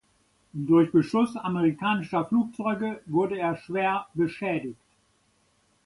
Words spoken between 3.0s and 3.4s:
wurde